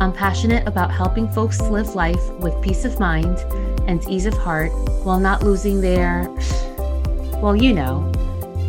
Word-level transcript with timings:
I'm 0.00 0.14
passionate 0.14 0.66
about 0.66 0.90
helping 0.90 1.28
folks 1.28 1.60
live 1.60 1.94
life 1.94 2.26
with 2.36 2.58
peace 2.62 2.86
of 2.86 2.98
mind 2.98 3.36
and 3.86 4.02
ease 4.08 4.24
of 4.24 4.32
heart 4.32 4.72
while 5.04 5.20
not 5.20 5.42
losing 5.42 5.82
their, 5.82 6.26
well, 7.42 7.54
you 7.54 7.74
know. 7.74 8.10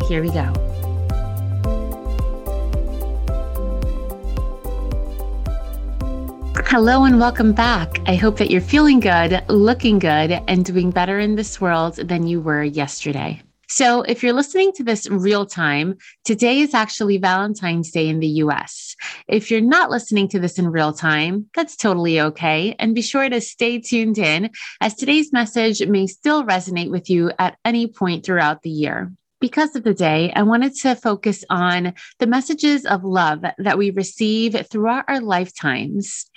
Here 0.08 0.20
we 0.22 0.28
go. 0.28 0.52
Hello 6.66 7.04
and 7.04 7.18
welcome 7.18 7.54
back. 7.54 8.00
I 8.06 8.14
hope 8.14 8.36
that 8.36 8.50
you're 8.50 8.60
feeling 8.60 9.00
good, 9.00 9.42
looking 9.48 9.98
good, 9.98 10.32
and 10.48 10.66
doing 10.66 10.90
better 10.90 11.18
in 11.18 11.36
this 11.36 11.62
world 11.62 11.96
than 11.96 12.26
you 12.26 12.42
were 12.42 12.62
yesterday. 12.62 13.40
So, 13.68 14.02
if 14.02 14.22
you're 14.22 14.32
listening 14.32 14.72
to 14.72 14.84
this 14.84 15.08
real 15.08 15.46
time, 15.46 15.96
today 16.24 16.60
is 16.60 16.74
actually 16.74 17.18
Valentine's 17.18 17.90
Day 17.90 18.08
in 18.08 18.20
the 18.20 18.28
US. 18.44 18.96
If 19.28 19.50
you're 19.50 19.60
not 19.60 19.90
listening 19.90 20.28
to 20.28 20.40
this 20.40 20.58
in 20.58 20.68
real 20.68 20.92
time, 20.92 21.48
that's 21.54 21.76
totally 21.76 22.20
okay. 22.20 22.74
And 22.78 22.94
be 22.94 23.02
sure 23.02 23.28
to 23.28 23.40
stay 23.40 23.78
tuned 23.78 24.18
in 24.18 24.50
as 24.80 24.94
today's 24.94 25.32
message 25.32 25.84
may 25.86 26.06
still 26.06 26.44
resonate 26.44 26.90
with 26.90 27.08
you 27.08 27.32
at 27.38 27.56
any 27.64 27.86
point 27.86 28.26
throughout 28.26 28.62
the 28.62 28.70
year 28.70 29.12
because 29.42 29.74
of 29.74 29.82
the 29.82 29.92
day, 29.92 30.32
I 30.36 30.44
wanted 30.44 30.72
to 30.76 30.94
focus 30.94 31.44
on 31.50 31.94
the 32.20 32.28
messages 32.28 32.86
of 32.86 33.02
love 33.02 33.44
that 33.58 33.76
we 33.76 33.90
receive 33.90 34.56
throughout 34.70 35.04
our 35.08 35.20
lifetimes. 35.20 36.30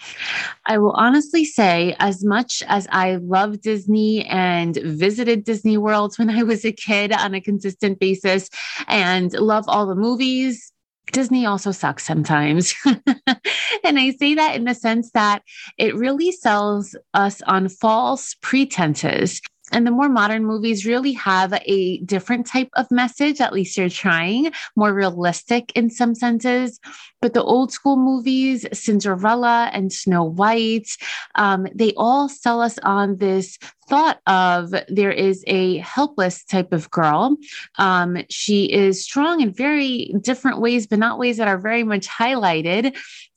I 0.66 0.80
will 0.80 0.94
honestly 0.94 1.46
say, 1.46 1.96
as 2.00 2.26
much 2.26 2.64
as 2.68 2.88
I 2.92 3.18
love 3.18 3.62
Disney 3.62 4.26
and 4.26 4.76
visited 4.78 5.44
Disney 5.44 5.78
World 5.78 6.16
when 6.18 6.32
I 6.32 6.42
was 6.42 6.66
a 6.66 6.72
kid 6.72 7.14
on 7.14 7.36
a 7.36 7.42
consistent 7.42 8.00
basis 8.00 8.50
and 8.88 9.32
love 9.34 9.66
all 9.68 9.86
the 9.86 9.96
movies, 9.96 10.74
Disney 11.12 11.46
also 11.46 11.72
sucks 11.72 12.04
sometimes. 12.04 12.74
and 12.86 14.00
I 14.00 14.16
say 14.20 14.34
that 14.34 14.56
in 14.56 14.64
the 14.64 14.74
sense 14.74 15.12
that 15.12 15.44
it 15.78 15.96
really 15.96 16.32
sells 16.32 16.96
us 17.14 17.44
on 17.44 17.70
false 17.70 18.36
pretenses 18.42 19.42
and 19.72 19.86
the 19.86 19.92
more 19.92 20.10
modern 20.10 20.46
movies 20.46 20.86
really 20.86 21.14
have 21.14 21.54
a 21.66 21.98
different 22.00 22.46
type 22.46 22.70
of 22.74 22.90
message, 22.92 23.42
at 23.42 23.54
least 23.54 23.78
you're 23.78 23.90
trying, 23.90 24.52
more 24.76 24.94
realistic 24.94 25.72
in 25.76 25.90
some 25.90 26.16
senses. 26.16 26.80
But 27.22 27.34
the 27.34 27.44
old 27.44 27.72
school 27.72 27.98
movies, 27.98 28.66
Cinderella 28.72 29.70
and 29.74 29.92
Snow 29.92 30.24
White, 30.24 30.90
um, 31.36 31.68
they 31.74 31.94
all 31.98 32.30
sell 32.30 32.62
us 32.62 32.78
on 32.84 33.18
this 33.18 33.58
thought 33.88 34.20
of 34.28 34.74
there 34.88 35.12
is 35.12 35.44
a 35.48 35.78
helpless 35.78 36.44
type 36.46 36.74
of 36.74 36.90
girl. 36.92 37.38
Um, 37.78 38.18
she 38.30 38.72
is 38.72 39.04
strong 39.04 39.42
in 39.42 39.52
very 39.52 40.14
different 40.22 40.60
ways, 40.60 40.88
but 40.88 41.00
not 41.00 41.20
ways 41.20 41.38
that 41.38 41.48
are 41.48 41.58
very 41.58 41.84
much 41.84 42.08
highlighted. 42.08 42.96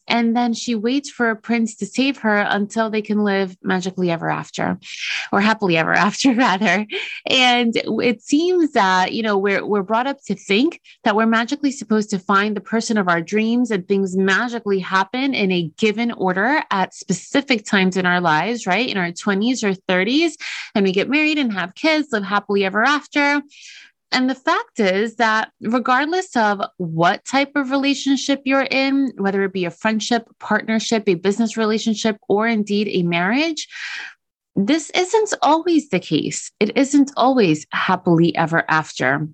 And 0.09 0.37
then 0.37 0.53
she 0.55 0.75
waits 0.75 1.11
for 1.11 1.31
a 1.31 1.37
prince 1.37 1.77
to 1.77 1.87
save 1.87 2.19
her 2.19 2.38
until 2.49 2.91
they 2.91 3.03
can 3.03 3.22
live 3.25 3.56
magically 3.62 4.10
ever 4.10 4.28
after, 4.28 4.78
or 5.33 5.41
happily 5.41 5.77
ever 5.77 5.93
after, 6.06 6.34
rather. 6.34 6.87
And 7.27 7.75
it 7.77 8.22
seems 8.22 8.72
that, 8.72 9.12
you 9.12 9.22
know, 9.22 9.38
we're, 9.38 9.65
we're 9.65 9.83
brought 9.83 10.06
up 10.06 10.19
to 10.27 10.34
think 10.34 10.81
that 11.05 11.15
we're 11.15 11.27
magically 11.27 11.71
supposed 11.71 12.10
to 12.10 12.19
find 12.19 12.56
the 12.56 12.60
person 12.60 12.99
of 12.99 13.09
our 13.09 13.22
dreams 13.22 13.71
and 13.71 13.87
things 13.87 14.16
magically 14.16 14.81
happen 14.81 15.34
in 15.34 15.53
a 15.53 15.71
given 15.77 16.10
order 16.12 16.62
at 16.71 16.94
specific 16.94 17.65
times 17.65 17.97
in 17.97 18.06
our 18.06 18.21
lives, 18.21 18.66
right? 18.66 18.88
In 18.88 18.97
our 18.97 19.12
20s 19.12 19.62
or 19.62 19.75
30s, 19.88 20.33
and 20.75 20.84
we 20.84 20.93
get 20.93 21.09
married 21.09 21.38
and 21.38 21.53
have 21.53 21.75
kids, 21.75 22.09
live 22.12 22.25
happily 22.25 22.65
ever 22.65 22.83
after. 22.83 23.43
And 24.11 24.29
the 24.29 24.35
fact 24.35 24.81
is 24.81 25.17
that 25.17 25.53
regardless 25.61 26.35
of 26.35 26.63
what 26.79 27.25
type 27.25 27.53
of 27.57 27.71
relationship 27.71 28.41
you're 28.45 28.69
in, 28.71 29.13
whether 29.19 29.43
it 29.45 29.53
be 29.53 29.67
a 29.67 29.71
friendship, 29.71 30.27
partnership, 30.39 31.05
a 31.07 31.15
business 31.15 31.57
relationship, 31.57 32.17
or 32.29 32.47
indeed 32.47 32.89
a 32.89 33.03
marriage, 33.03 33.69
this 34.57 34.91
isn't 34.91 35.35
always 35.43 35.91
the 35.91 36.01
case. 36.01 36.51
It 36.59 36.77
isn't 36.77 37.13
always 37.17 37.67
happily 37.73 38.35
ever 38.35 38.65
after. 38.69 39.29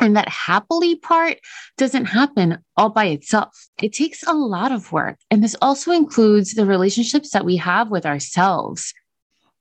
And 0.00 0.16
that 0.16 0.28
happily 0.28 0.96
part 0.96 1.38
doesn't 1.76 2.04
happen 2.04 2.58
all 2.76 2.90
by 2.90 3.06
itself. 3.06 3.68
It 3.82 3.92
takes 3.92 4.22
a 4.24 4.34
lot 4.34 4.70
of 4.70 4.92
work. 4.92 5.16
And 5.30 5.42
this 5.42 5.56
also 5.62 5.92
includes 5.92 6.54
the 6.54 6.66
relationships 6.66 7.30
that 7.30 7.44
we 7.44 7.56
have 7.56 7.90
with 7.90 8.04
ourselves. 8.04 8.92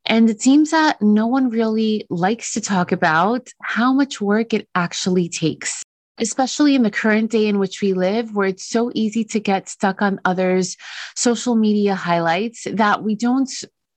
And 0.07 0.29
it 0.29 0.41
seems 0.41 0.71
that 0.71 1.01
no 1.01 1.27
one 1.27 1.49
really 1.49 2.07
likes 2.09 2.53
to 2.53 2.61
talk 2.61 2.93
about 2.93 3.49
how 3.61 3.91
much 3.91 4.21
work 4.21 4.53
it 4.53 4.69
actually 4.73 5.27
takes, 5.27 5.83
especially 6.17 6.75
in 6.75 6.83
the 6.83 6.91
current 6.91 7.29
day 7.29 7.47
in 7.47 7.59
which 7.59 7.81
we 7.81 7.93
live, 7.93 8.33
where 8.33 8.47
it's 8.47 8.65
so 8.65 8.89
easy 8.95 9.25
to 9.25 9.39
get 9.41 9.67
stuck 9.67 10.01
on 10.01 10.21
others' 10.23 10.77
social 11.15 11.55
media 11.55 11.93
highlights 11.93 12.65
that 12.71 13.03
we 13.03 13.15
don't 13.15 13.51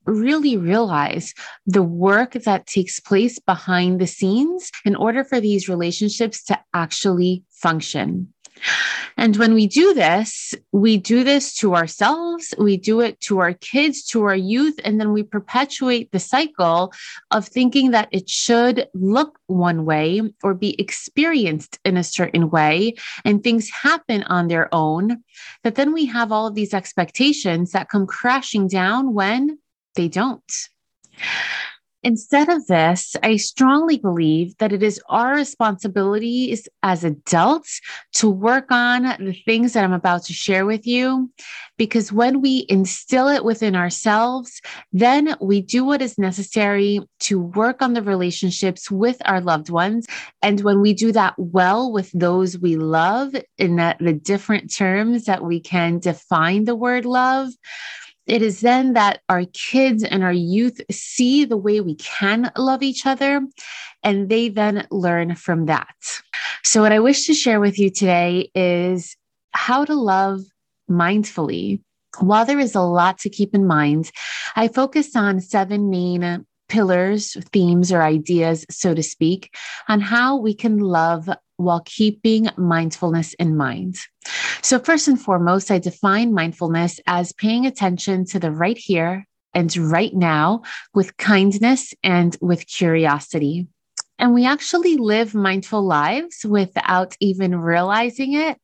really 0.04 0.56
realize 0.56 1.32
the 1.64 1.82
work 1.82 2.32
that 2.32 2.66
takes 2.66 2.98
place 2.98 3.38
behind 3.38 4.00
the 4.00 4.06
scenes 4.06 4.72
in 4.84 4.96
order 4.96 5.22
for 5.22 5.40
these 5.40 5.68
relationships 5.68 6.42
to 6.42 6.58
actually 6.74 7.44
function. 7.50 8.32
And 9.16 9.36
when 9.36 9.54
we 9.54 9.66
do 9.66 9.92
this, 9.92 10.54
we 10.72 10.96
do 10.96 11.24
this 11.24 11.54
to 11.56 11.74
ourselves, 11.74 12.54
we 12.58 12.76
do 12.76 13.00
it 13.00 13.20
to 13.20 13.38
our 13.38 13.52
kids, 13.52 14.04
to 14.08 14.22
our 14.24 14.34
youth, 14.34 14.78
and 14.84 14.98
then 14.98 15.12
we 15.12 15.22
perpetuate 15.22 16.10
the 16.10 16.18
cycle 16.18 16.92
of 17.30 17.46
thinking 17.46 17.90
that 17.90 18.08
it 18.12 18.28
should 18.28 18.88
look 18.94 19.38
one 19.46 19.84
way 19.84 20.22
or 20.42 20.54
be 20.54 20.80
experienced 20.80 21.78
in 21.84 21.96
a 21.96 22.04
certain 22.04 22.50
way, 22.50 22.94
and 23.24 23.42
things 23.42 23.68
happen 23.70 24.22
on 24.24 24.48
their 24.48 24.68
own. 24.74 25.22
That 25.64 25.74
then 25.74 25.92
we 25.92 26.06
have 26.06 26.32
all 26.32 26.46
of 26.46 26.54
these 26.54 26.74
expectations 26.74 27.72
that 27.72 27.88
come 27.88 28.06
crashing 28.06 28.68
down 28.68 29.12
when 29.14 29.58
they 29.96 30.08
don't. 30.08 30.52
Instead 32.02 32.48
of 32.48 32.66
this, 32.66 33.14
I 33.22 33.36
strongly 33.36 33.98
believe 33.98 34.56
that 34.56 34.72
it 34.72 34.82
is 34.82 35.00
our 35.10 35.34
responsibility 35.34 36.56
as 36.82 37.04
adults 37.04 37.80
to 38.14 38.30
work 38.30 38.72
on 38.72 39.02
the 39.02 39.38
things 39.44 39.74
that 39.74 39.84
I'm 39.84 39.92
about 39.92 40.24
to 40.24 40.32
share 40.32 40.64
with 40.64 40.86
you. 40.86 41.30
Because 41.76 42.10
when 42.10 42.40
we 42.40 42.64
instill 42.70 43.28
it 43.28 43.44
within 43.44 43.76
ourselves, 43.76 44.62
then 44.92 45.36
we 45.42 45.60
do 45.60 45.84
what 45.84 46.00
is 46.00 46.16
necessary 46.18 47.00
to 47.20 47.38
work 47.38 47.82
on 47.82 47.92
the 47.92 48.02
relationships 48.02 48.90
with 48.90 49.20
our 49.26 49.42
loved 49.42 49.68
ones. 49.68 50.06
And 50.40 50.62
when 50.62 50.80
we 50.80 50.94
do 50.94 51.12
that 51.12 51.34
well 51.36 51.92
with 51.92 52.10
those 52.12 52.58
we 52.58 52.76
love 52.76 53.34
in 53.58 53.76
that, 53.76 53.98
the 53.98 54.14
different 54.14 54.74
terms 54.74 55.26
that 55.26 55.44
we 55.44 55.60
can 55.60 55.98
define 55.98 56.64
the 56.64 56.76
word 56.76 57.04
love, 57.04 57.50
it 58.30 58.42
is 58.42 58.60
then 58.60 58.92
that 58.92 59.22
our 59.28 59.44
kids 59.52 60.04
and 60.04 60.22
our 60.22 60.32
youth 60.32 60.80
see 60.88 61.44
the 61.44 61.56
way 61.56 61.80
we 61.80 61.96
can 61.96 62.52
love 62.56 62.80
each 62.80 63.04
other, 63.04 63.44
and 64.04 64.28
they 64.28 64.48
then 64.48 64.86
learn 64.92 65.34
from 65.34 65.66
that. 65.66 65.94
So, 66.62 66.80
what 66.80 66.92
I 66.92 67.00
wish 67.00 67.26
to 67.26 67.34
share 67.34 67.58
with 67.58 67.76
you 67.76 67.90
today 67.90 68.50
is 68.54 69.16
how 69.50 69.84
to 69.84 69.94
love 69.94 70.42
mindfully. 70.88 71.82
While 72.20 72.46
there 72.46 72.60
is 72.60 72.76
a 72.76 72.82
lot 72.82 73.18
to 73.18 73.30
keep 73.30 73.52
in 73.52 73.66
mind, 73.66 74.12
I 74.54 74.68
focus 74.68 75.16
on 75.16 75.40
seven 75.40 75.90
main 75.90 76.46
pillars, 76.68 77.36
themes, 77.52 77.90
or 77.90 78.02
ideas, 78.02 78.64
so 78.70 78.94
to 78.94 79.02
speak, 79.02 79.52
on 79.88 80.00
how 80.00 80.36
we 80.36 80.54
can 80.54 80.78
love 80.78 81.28
while 81.56 81.82
keeping 81.84 82.48
mindfulness 82.56 83.34
in 83.34 83.56
mind. 83.56 83.98
So, 84.62 84.78
first 84.78 85.08
and 85.08 85.20
foremost, 85.20 85.70
I 85.70 85.78
define 85.78 86.34
mindfulness 86.34 87.00
as 87.06 87.32
paying 87.32 87.66
attention 87.66 88.26
to 88.26 88.38
the 88.38 88.50
right 88.50 88.76
here 88.76 89.26
and 89.54 89.74
right 89.76 90.14
now 90.14 90.62
with 90.94 91.16
kindness 91.16 91.94
and 92.02 92.36
with 92.40 92.66
curiosity. 92.66 93.66
And 94.18 94.34
we 94.34 94.44
actually 94.44 94.96
live 94.96 95.34
mindful 95.34 95.82
lives 95.82 96.44
without 96.44 97.16
even 97.20 97.58
realizing 97.58 98.34
it. 98.34 98.58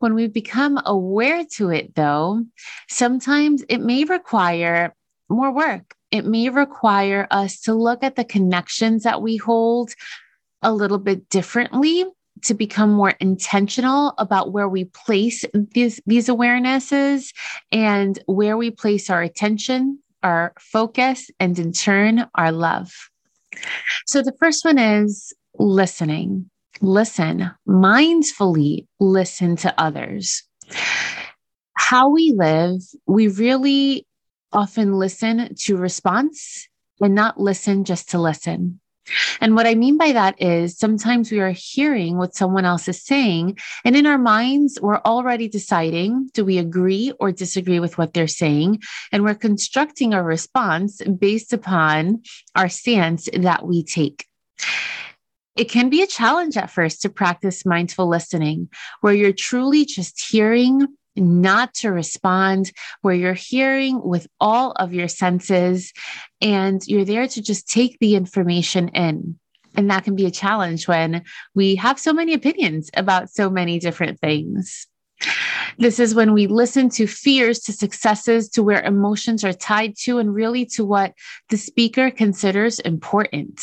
When 0.00 0.14
we 0.14 0.26
become 0.26 0.80
aware 0.84 1.44
to 1.56 1.70
it, 1.70 1.94
though, 1.94 2.44
sometimes 2.88 3.62
it 3.68 3.78
may 3.78 4.04
require 4.04 4.94
more 5.28 5.52
work. 5.52 5.94
It 6.10 6.24
may 6.24 6.48
require 6.48 7.26
us 7.30 7.60
to 7.62 7.74
look 7.74 8.02
at 8.02 8.16
the 8.16 8.24
connections 8.24 9.04
that 9.04 9.22
we 9.22 9.36
hold 9.36 9.94
a 10.62 10.72
little 10.72 10.98
bit 10.98 11.28
differently 11.28 12.04
to 12.42 12.54
become 12.54 12.90
more 12.90 13.14
intentional 13.20 14.14
about 14.18 14.52
where 14.52 14.68
we 14.68 14.84
place 14.84 15.44
these, 15.52 16.00
these 16.06 16.28
awarenesses 16.28 17.32
and 17.72 18.18
where 18.26 18.56
we 18.56 18.70
place 18.70 19.10
our 19.10 19.22
attention, 19.22 19.98
our 20.22 20.52
focus, 20.58 21.30
and 21.40 21.58
in 21.58 21.72
turn, 21.72 22.26
our 22.34 22.52
love. 22.52 22.92
So 24.06 24.22
the 24.22 24.34
first 24.38 24.64
one 24.64 24.78
is 24.78 25.32
listening. 25.58 26.50
Listen, 26.80 27.50
mindfully 27.66 28.86
listen 29.00 29.56
to 29.56 29.74
others. 29.80 30.42
How 31.76 32.10
we 32.10 32.34
live, 32.36 32.80
we 33.06 33.28
really 33.28 34.06
often 34.52 34.94
listen 34.94 35.54
to 35.54 35.76
response 35.76 36.68
and 37.00 37.14
not 37.14 37.40
listen 37.40 37.84
just 37.84 38.10
to 38.10 38.18
listen. 38.18 38.80
And 39.40 39.54
what 39.54 39.66
I 39.66 39.74
mean 39.74 39.96
by 39.98 40.12
that 40.12 40.40
is 40.40 40.78
sometimes 40.78 41.30
we 41.30 41.40
are 41.40 41.52
hearing 41.52 42.16
what 42.18 42.34
someone 42.34 42.64
else 42.64 42.88
is 42.88 43.02
saying, 43.02 43.58
and 43.84 43.96
in 43.96 44.06
our 44.06 44.18
minds, 44.18 44.78
we're 44.80 45.00
already 45.00 45.48
deciding 45.48 46.30
do 46.32 46.44
we 46.44 46.58
agree 46.58 47.12
or 47.20 47.32
disagree 47.32 47.80
with 47.80 47.98
what 47.98 48.14
they're 48.14 48.26
saying? 48.26 48.82
And 49.12 49.22
we're 49.22 49.34
constructing 49.34 50.14
a 50.14 50.22
response 50.22 51.00
based 51.02 51.52
upon 51.52 52.22
our 52.54 52.68
stance 52.68 53.28
that 53.32 53.66
we 53.66 53.84
take. 53.84 54.26
It 55.56 55.70
can 55.70 55.88
be 55.88 56.02
a 56.02 56.06
challenge 56.06 56.56
at 56.56 56.70
first 56.70 57.00
to 57.02 57.08
practice 57.08 57.64
mindful 57.64 58.08
listening, 58.08 58.68
where 59.00 59.14
you're 59.14 59.32
truly 59.32 59.86
just 59.86 60.22
hearing 60.22 60.86
not 61.16 61.74
to 61.74 61.90
respond, 61.90 62.72
where 63.02 63.14
you're 63.14 63.34
hearing 63.34 64.00
with 64.02 64.26
all 64.40 64.72
of 64.72 64.92
your 64.92 65.08
senses 65.08 65.92
and 66.40 66.86
you're 66.86 67.04
there 67.04 67.26
to 67.28 67.42
just 67.42 67.68
take 67.68 67.98
the 67.98 68.14
information 68.14 68.88
in. 68.88 69.38
And 69.76 69.90
that 69.90 70.04
can 70.04 70.16
be 70.16 70.26
a 70.26 70.30
challenge 70.30 70.88
when 70.88 71.22
we 71.54 71.74
have 71.76 71.98
so 71.98 72.12
many 72.12 72.32
opinions 72.32 72.90
about 72.94 73.30
so 73.30 73.50
many 73.50 73.78
different 73.78 74.20
things. 74.20 74.86
This 75.78 75.98
is 75.98 76.14
when 76.14 76.32
we 76.32 76.46
listen 76.46 76.88
to 76.90 77.06
fears, 77.06 77.60
to 77.60 77.72
successes, 77.72 78.48
to 78.50 78.62
where 78.62 78.82
emotions 78.82 79.44
are 79.44 79.52
tied 79.52 79.96
to, 80.00 80.18
and 80.18 80.34
really 80.34 80.64
to 80.66 80.84
what 80.84 81.12
the 81.50 81.56
speaker 81.56 82.10
considers 82.10 82.78
important, 82.80 83.62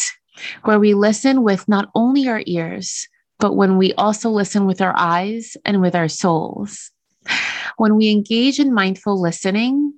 where 0.63 0.79
we 0.79 0.94
listen 0.94 1.44
with 1.44 1.67
not 1.67 1.89
only 1.95 2.27
our 2.27 2.44
ears, 2.45 3.07
but 3.39 3.55
when 3.55 3.77
we 3.77 3.94
also 3.95 4.29
listen 4.29 4.65
with 4.65 4.81
our 4.81 4.94
eyes 4.95 5.57
and 5.65 5.81
with 5.81 5.95
our 5.95 6.07
souls. 6.07 6.91
When 7.77 7.95
we 7.95 8.09
engage 8.09 8.59
in 8.59 8.73
mindful 8.73 9.19
listening, 9.19 9.93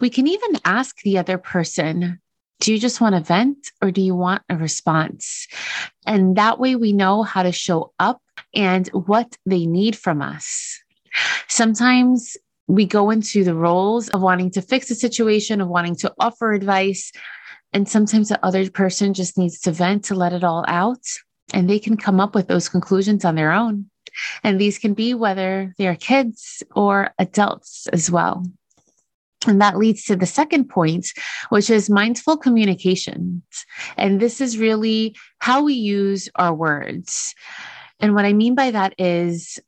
we 0.00 0.10
can 0.10 0.26
even 0.26 0.60
ask 0.64 1.00
the 1.02 1.18
other 1.18 1.38
person, 1.38 2.20
do 2.60 2.72
you 2.72 2.78
just 2.78 3.00
want 3.00 3.14
to 3.14 3.20
vent 3.20 3.70
or 3.82 3.90
do 3.90 4.00
you 4.00 4.14
want 4.14 4.42
a 4.48 4.56
response? 4.56 5.46
And 6.06 6.36
that 6.36 6.58
way 6.58 6.76
we 6.76 6.92
know 6.92 7.22
how 7.22 7.42
to 7.42 7.52
show 7.52 7.92
up 7.98 8.20
and 8.54 8.88
what 8.88 9.36
they 9.46 9.66
need 9.66 9.96
from 9.96 10.22
us. 10.22 10.80
Sometimes 11.48 12.36
we 12.66 12.84
go 12.84 13.10
into 13.10 13.44
the 13.44 13.54
roles 13.54 14.08
of 14.10 14.20
wanting 14.20 14.50
to 14.52 14.62
fix 14.62 14.90
a 14.90 14.94
situation, 14.94 15.60
of 15.60 15.68
wanting 15.68 15.96
to 15.96 16.12
offer 16.18 16.52
advice. 16.52 17.12
And 17.72 17.88
sometimes 17.88 18.28
the 18.28 18.44
other 18.44 18.68
person 18.70 19.14
just 19.14 19.38
needs 19.38 19.60
to 19.60 19.72
vent 19.72 20.04
to 20.04 20.14
let 20.14 20.32
it 20.32 20.44
all 20.44 20.64
out. 20.68 21.04
And 21.54 21.68
they 21.68 21.78
can 21.78 21.96
come 21.96 22.20
up 22.20 22.34
with 22.34 22.48
those 22.48 22.68
conclusions 22.68 23.24
on 23.24 23.36
their 23.36 23.52
own. 23.52 23.90
And 24.42 24.60
these 24.60 24.78
can 24.78 24.94
be 24.94 25.14
whether 25.14 25.74
they 25.78 25.88
are 25.88 25.94
kids 25.94 26.62
or 26.74 27.10
adults 27.18 27.86
as 27.92 28.10
well. 28.10 28.44
And 29.46 29.60
that 29.60 29.78
leads 29.78 30.04
to 30.04 30.16
the 30.16 30.26
second 30.26 30.68
point, 30.68 31.06
which 31.48 31.70
is 31.70 31.88
mindful 31.88 32.36
communications. 32.36 33.42
And 33.96 34.20
this 34.20 34.40
is 34.40 34.58
really 34.58 35.16
how 35.38 35.62
we 35.62 35.74
use 35.74 36.28
our 36.34 36.52
words. 36.52 37.34
And 38.00 38.14
what 38.14 38.24
I 38.24 38.32
mean 38.32 38.54
by 38.54 38.72
that 38.72 38.94
is, 38.98 39.60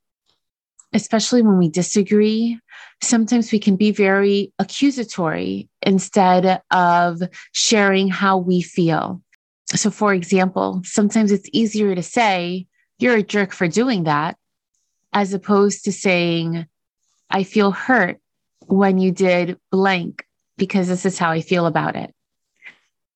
especially 0.93 1.41
when 1.41 1.57
we 1.57 1.69
disagree, 1.69 2.59
sometimes 3.01 3.51
we 3.51 3.59
can 3.59 3.77
be 3.77 3.91
very 3.91 4.51
accusatory 4.59 5.69
instead 5.81 6.61
of 6.69 7.21
sharing 7.53 8.09
how 8.09 8.37
we 8.37 8.61
feel. 8.61 9.21
So, 9.67 9.89
for 9.89 10.13
example, 10.13 10.81
sometimes 10.83 11.31
it's 11.31 11.49
easier 11.53 11.95
to 11.95 12.03
say, 12.03 12.67
You're 12.99 13.17
a 13.17 13.23
jerk 13.23 13.53
for 13.53 13.69
doing 13.69 14.03
that, 14.03 14.37
as 15.13 15.33
opposed 15.33 15.85
to 15.85 15.91
saying, 15.91 16.65
I 17.29 17.43
feel 17.43 17.71
hurt 17.71 18.19
when 18.67 18.97
you 18.97 19.11
did 19.11 19.59
blank 19.71 20.25
because 20.57 20.87
this 20.87 21.05
is 21.05 21.17
how 21.17 21.31
I 21.31 21.41
feel 21.41 21.65
about 21.65 21.95
it. 21.95 22.13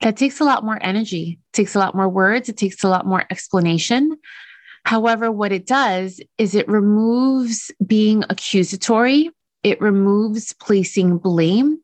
That 0.01 0.17
takes 0.17 0.39
a 0.39 0.43
lot 0.43 0.63
more 0.63 0.77
energy, 0.81 1.39
takes 1.53 1.75
a 1.75 1.79
lot 1.79 1.95
more 1.95 2.09
words, 2.09 2.49
it 2.49 2.57
takes 2.57 2.83
a 2.83 2.89
lot 2.89 3.05
more 3.05 3.23
explanation. 3.29 4.17
However, 4.83 5.31
what 5.31 5.51
it 5.51 5.65
does 5.65 6.21
is 6.37 6.53
it 6.53 6.67
removes 6.67 7.71
being 7.85 8.23
accusatory, 8.29 9.31
it 9.63 9.81
removes 9.81 10.53
placing 10.53 11.17
blame, 11.17 11.79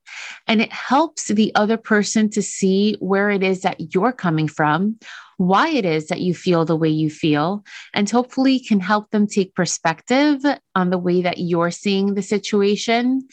and 0.47 0.61
it 0.61 0.71
helps 0.71 1.29
the 1.29 1.53
other 1.55 1.77
person 1.77 2.29
to 2.29 2.41
see 2.41 2.95
where 2.99 3.31
it 3.31 3.41
is 3.41 3.61
that 3.61 3.95
you're 3.95 4.11
coming 4.11 4.47
from, 4.47 4.99
why 5.41 5.69
it 5.69 5.85
is 5.85 6.07
that 6.07 6.21
you 6.21 6.35
feel 6.35 6.65
the 6.65 6.75
way 6.75 6.89
you 6.89 7.09
feel, 7.09 7.63
and 7.95 8.07
hopefully 8.07 8.59
can 8.59 8.79
help 8.79 9.09
them 9.09 9.25
take 9.25 9.55
perspective 9.55 10.39
on 10.75 10.91
the 10.91 10.99
way 10.99 11.23
that 11.23 11.39
you're 11.39 11.71
seeing 11.71 12.13
the 12.13 12.21
situation 12.21 13.27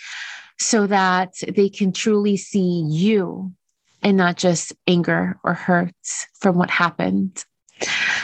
so 0.58 0.86
that 0.86 1.34
they 1.54 1.68
can 1.68 1.92
truly 1.92 2.36
see 2.36 2.82
you 2.88 3.52
and 4.02 4.16
not 4.16 4.38
just 4.38 4.72
anger 4.86 5.38
or 5.44 5.52
hurt 5.52 5.92
from 6.40 6.56
what 6.56 6.70
happened. 6.70 7.44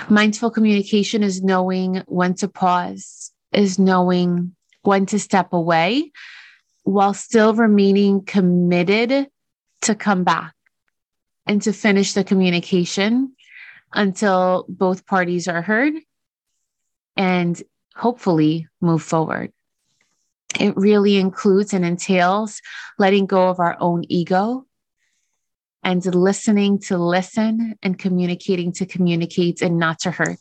Mindful 0.09 0.51
communication 0.51 1.23
is 1.23 1.43
knowing 1.43 2.03
when 2.07 2.35
to 2.37 2.49
pause, 2.49 3.33
is 3.53 3.79
knowing 3.79 4.55
when 4.83 5.05
to 5.07 5.19
step 5.19 5.53
away 5.53 6.11
while 6.85 7.13
still 7.13 7.53
remaining 7.55 8.25
committed 8.25 9.29
to 9.83 9.95
come 9.95 10.25
back 10.25 10.55
and 11.47 11.61
to 11.63 11.73
finish 11.73 12.15
the 12.15 12.25
communication 12.25 13.35
until 13.95 14.67
both 14.69 15.07
parties 15.07 15.49
are 15.49 15.63
heard 15.63 15.95
and 17.17 17.63
hopefully 17.95 18.67
move 18.81 19.03
forward. 19.03 19.53
It 20.59 20.77
really 20.77 21.17
includes 21.17 21.73
and 21.73 21.85
entails 21.85 22.61
letting 22.99 23.27
go 23.27 23.49
of 23.49 23.61
our 23.61 23.77
own 23.81 24.05
ego 24.09 24.67
and 25.83 26.05
listening 26.15 26.79
to 26.81 26.97
listen 26.97 27.77
and 27.83 27.99
communicating 27.99 28.73
to 28.73 28.87
communicate 28.87 29.63
and 29.63 29.79
not 29.79 30.01
to 30.01 30.11
hurt. 30.11 30.39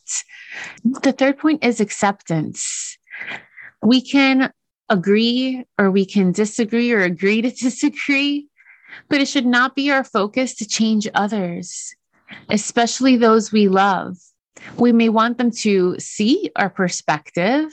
The 0.84 1.12
third 1.12 1.38
point 1.38 1.64
is 1.64 1.80
acceptance. 1.80 2.96
We 3.82 4.00
can 4.00 4.52
agree 4.88 5.64
or 5.78 5.90
we 5.90 6.06
can 6.06 6.32
disagree 6.32 6.92
or 6.92 7.00
agree 7.00 7.42
to 7.42 7.50
disagree, 7.62 8.48
but 9.08 9.20
it 9.20 9.28
should 9.28 9.46
not 9.46 9.74
be 9.74 9.90
our 9.90 10.04
focus 10.04 10.54
to 10.56 10.66
change 10.66 11.08
others 11.14 11.94
especially 12.50 13.16
those 13.16 13.52
we 13.52 13.68
love. 13.68 14.16
We 14.76 14.92
may 14.92 15.08
want 15.08 15.38
them 15.38 15.50
to 15.62 15.98
see 15.98 16.50
our 16.56 16.70
perspective. 16.70 17.72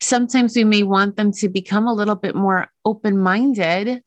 Sometimes 0.00 0.56
we 0.56 0.64
may 0.64 0.82
want 0.82 1.16
them 1.16 1.32
to 1.32 1.48
become 1.48 1.86
a 1.86 1.94
little 1.94 2.16
bit 2.16 2.34
more 2.34 2.68
open 2.84 3.18
minded, 3.18 4.02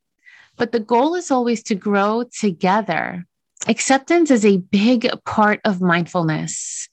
but 0.58 0.72
the 0.72 0.80
goal 0.80 1.16
is 1.16 1.32
always 1.32 1.64
to 1.64 1.76
grow 1.76 2.24
together. 2.40 3.26
Acceptance 3.68 4.32
is 4.32 4.44
a 4.44 4.58
big 4.58 5.08
part 5.24 5.60
of 5.66 5.82
mindfulness 5.82 6.90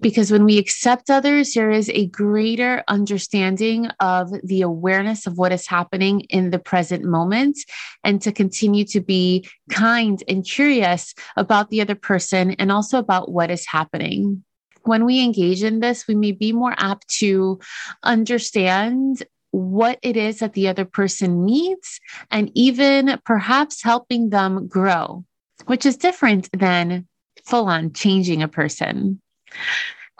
because 0.00 0.32
when 0.32 0.44
we 0.44 0.58
accept 0.58 1.10
others, 1.10 1.52
there 1.52 1.70
is 1.70 1.88
a 1.90 2.06
greater 2.06 2.82
understanding 2.88 3.86
of 4.00 4.30
the 4.42 4.62
awareness 4.62 5.28
of 5.28 5.38
what 5.38 5.52
is 5.52 5.68
happening 5.68 6.20
in 6.22 6.50
the 6.50 6.58
present 6.58 7.04
moment 7.04 7.56
and 8.02 8.20
to 8.22 8.32
continue 8.32 8.84
to 8.86 9.00
be 9.00 9.48
kind 9.70 10.24
and 10.26 10.44
curious 10.44 11.14
about 11.36 11.70
the 11.70 11.80
other 11.80 11.94
person 11.94 12.50
and 12.52 12.72
also 12.72 12.98
about 12.98 13.30
what 13.30 13.48
is 13.48 13.64
happening. 13.66 14.42
When 14.82 15.04
we 15.04 15.22
engage 15.22 15.62
in 15.62 15.78
this, 15.78 16.08
we 16.08 16.16
may 16.16 16.32
be 16.32 16.52
more 16.52 16.74
apt 16.78 17.06
to 17.18 17.60
understand 18.02 19.22
what 19.52 20.00
it 20.02 20.16
is 20.16 20.40
that 20.40 20.54
the 20.54 20.66
other 20.66 20.84
person 20.84 21.44
needs 21.44 22.00
and 22.30 22.50
even 22.54 23.20
perhaps 23.24 23.84
helping 23.84 24.30
them 24.30 24.66
grow 24.66 25.24
which 25.68 25.84
is 25.86 25.96
different 25.96 26.48
than 26.52 27.06
full 27.44 27.66
on 27.66 27.92
changing 27.92 28.42
a 28.42 28.48
person. 28.48 29.20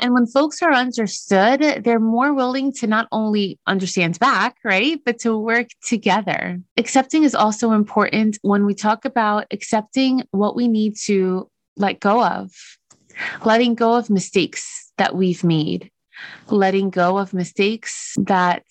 And 0.00 0.14
when 0.14 0.26
folks 0.26 0.62
are 0.62 0.72
understood, 0.72 1.82
they're 1.82 1.98
more 1.98 2.32
willing 2.32 2.72
to 2.74 2.86
not 2.86 3.08
only 3.10 3.58
understand 3.66 4.18
back, 4.20 4.56
right, 4.62 5.00
but 5.04 5.18
to 5.20 5.36
work 5.36 5.68
together. 5.84 6.60
Accepting 6.76 7.24
is 7.24 7.34
also 7.34 7.72
important 7.72 8.38
when 8.42 8.64
we 8.64 8.74
talk 8.74 9.04
about 9.04 9.46
accepting 9.50 10.22
what 10.30 10.54
we 10.54 10.68
need 10.68 10.96
to 11.06 11.50
let 11.76 11.98
go 11.98 12.24
of, 12.24 12.52
letting 13.44 13.74
go 13.74 13.94
of 13.94 14.08
mistakes 14.08 14.92
that 14.98 15.16
we've 15.16 15.42
made, 15.42 15.90
letting 16.48 16.90
go 16.90 17.18
of 17.18 17.34
mistakes 17.34 18.14
that 18.18 18.64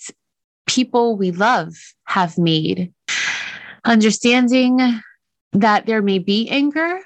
people 0.65 1.17
we 1.17 1.31
love 1.31 1.73
have 2.05 2.37
made, 2.37 2.93
understanding 3.83 5.01
that 5.53 5.85
there 5.85 6.01
may 6.01 6.19
be 6.19 6.49
anger, 6.49 6.99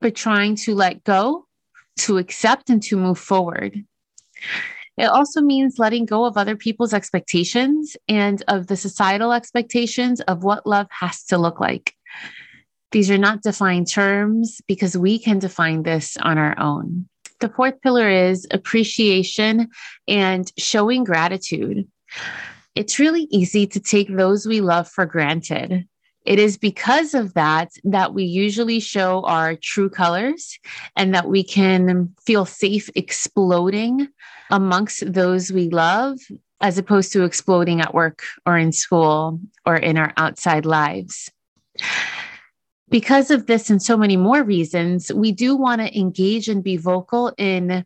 but 0.00 0.14
trying 0.14 0.56
to 0.56 0.74
let 0.74 1.04
go, 1.04 1.46
to 1.98 2.18
accept, 2.18 2.70
and 2.70 2.82
to 2.84 2.96
move 2.96 3.18
forward. 3.18 3.84
It 4.96 5.06
also 5.06 5.40
means 5.40 5.78
letting 5.78 6.06
go 6.06 6.24
of 6.24 6.36
other 6.36 6.56
people's 6.56 6.94
expectations 6.94 7.96
and 8.08 8.42
of 8.46 8.68
the 8.68 8.76
societal 8.76 9.32
expectations 9.32 10.20
of 10.22 10.44
what 10.44 10.66
love 10.66 10.86
has 10.90 11.24
to 11.26 11.38
look 11.38 11.58
like. 11.58 11.94
These 12.92 13.10
are 13.10 13.18
not 13.18 13.42
defined 13.42 13.90
terms 13.90 14.60
because 14.68 14.96
we 14.96 15.18
can 15.18 15.40
define 15.40 15.82
this 15.82 16.16
on 16.18 16.38
our 16.38 16.56
own. 16.60 17.08
The 17.40 17.48
fourth 17.48 17.80
pillar 17.82 18.08
is 18.08 18.46
appreciation 18.52 19.68
and 20.06 20.50
showing 20.56 21.02
gratitude. 21.02 21.88
It's 22.76 23.00
really 23.00 23.26
easy 23.30 23.66
to 23.66 23.80
take 23.80 24.14
those 24.14 24.46
we 24.46 24.60
love 24.60 24.88
for 24.88 25.06
granted. 25.06 25.88
It 26.24 26.38
is 26.38 26.56
because 26.56 27.14
of 27.14 27.34
that 27.34 27.72
that 27.84 28.14
we 28.14 28.24
usually 28.24 28.80
show 28.80 29.22
our 29.24 29.56
true 29.56 29.90
colors 29.90 30.58
and 30.96 31.14
that 31.14 31.28
we 31.28 31.44
can 31.44 32.14
feel 32.24 32.46
safe 32.46 32.88
exploding 32.94 34.08
amongst 34.50 35.12
those 35.12 35.52
we 35.52 35.68
love 35.68 36.18
as 36.60 36.78
opposed 36.78 37.12
to 37.12 37.24
exploding 37.24 37.80
at 37.82 37.92
work 37.92 38.22
or 38.46 38.56
in 38.56 38.72
school 38.72 39.38
or 39.66 39.76
in 39.76 39.98
our 39.98 40.14
outside 40.16 40.64
lives. 40.64 41.30
Because 42.88 43.30
of 43.30 43.46
this 43.46 43.68
and 43.68 43.82
so 43.82 43.96
many 43.96 44.16
more 44.16 44.42
reasons, 44.42 45.12
we 45.12 45.32
do 45.32 45.56
want 45.56 45.80
to 45.80 45.98
engage 45.98 46.48
and 46.48 46.62
be 46.62 46.76
vocal 46.76 47.34
in 47.36 47.84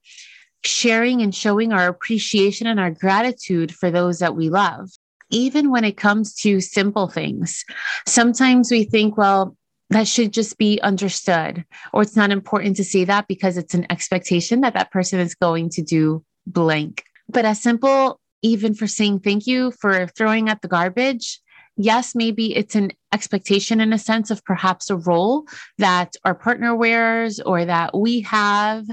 sharing 0.65 1.23
and 1.23 1.35
showing 1.35 1.73
our 1.73 1.89
appreciation 1.89 2.67
and 2.67 2.79
our 2.79 2.91
gratitude 2.91 3.75
for 3.75 3.91
those 3.91 4.19
that 4.19 4.37
we 4.37 4.49
love. 4.49 4.91
Even 5.31 5.71
when 5.71 5.85
it 5.85 5.97
comes 5.97 6.35
to 6.37 6.61
simple 6.61 7.09
things, 7.09 7.65
sometimes 8.07 8.71
we 8.71 8.85
think, 8.85 9.17
well, 9.17 9.57
that 9.91 10.07
should 10.07 10.33
just 10.33 10.59
be 10.59 10.81
understood, 10.83 11.65
or 11.93 12.03
it's 12.03 12.17
not 12.17 12.31
important 12.31 12.77
to 12.77 12.85
say 12.85 13.05
that 13.05 13.27
because 13.27 13.57
it's 13.57 13.75
an 13.75 13.87
expectation 13.91 14.61
that 14.61 14.75
that 14.75 14.91
person 14.91 15.19
is 15.19 15.35
going 15.35 15.71
to 15.71 15.83
do 15.83 16.25
blank. 16.47 17.05
But 17.29 17.45
as 17.45 17.63
simple, 17.63 18.21
even 18.43 18.75
for 18.75 18.87
saying 18.87 19.21
thank 19.21 19.47
you 19.47 19.73
for 19.73 20.07
throwing 20.09 20.49
out 20.49 20.63
the 20.63 20.69
garbage, 20.69 21.41
yes, 21.77 22.15
maybe 22.15 22.55
it's 22.55 22.75
an 22.75 22.93
expectation 23.13 23.81
in 23.81 23.93
a 23.93 23.99
sense 23.99 24.31
of 24.31 24.45
perhaps 24.45 24.91
a 24.91 24.97
role 24.97 25.47
that 25.79 26.17
our 26.25 26.35
partner 26.35 26.75
wears 26.75 27.41
or 27.41 27.65
that 27.65 27.97
we 27.97 28.21
have. 28.23 28.85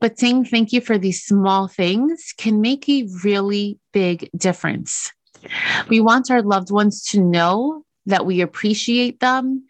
But 0.00 0.18
saying 0.18 0.46
thank 0.46 0.72
you 0.72 0.80
for 0.80 0.98
these 0.98 1.22
small 1.22 1.68
things 1.68 2.34
can 2.36 2.60
make 2.60 2.88
a 2.88 3.08
really 3.22 3.78
big 3.92 4.28
difference. 4.36 5.12
We 5.88 6.00
want 6.00 6.30
our 6.30 6.42
loved 6.42 6.70
ones 6.70 7.02
to 7.06 7.20
know 7.20 7.84
that 8.06 8.26
we 8.26 8.40
appreciate 8.40 9.20
them 9.20 9.64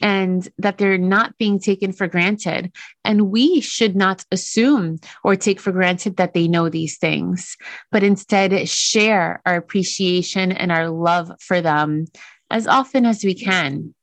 and 0.00 0.48
that 0.58 0.78
they're 0.78 0.98
not 0.98 1.36
being 1.38 1.58
taken 1.58 1.92
for 1.92 2.06
granted. 2.06 2.72
And 3.04 3.30
we 3.30 3.60
should 3.60 3.96
not 3.96 4.24
assume 4.30 4.98
or 5.24 5.36
take 5.36 5.60
for 5.60 5.72
granted 5.72 6.16
that 6.16 6.34
they 6.34 6.48
know 6.48 6.68
these 6.68 6.98
things, 6.98 7.56
but 7.90 8.02
instead 8.02 8.68
share 8.68 9.42
our 9.44 9.56
appreciation 9.56 10.52
and 10.52 10.70
our 10.70 10.88
love 10.88 11.32
for 11.40 11.60
them 11.60 12.06
as 12.50 12.66
often 12.66 13.04
as 13.04 13.24
we 13.24 13.34
can. 13.34 13.94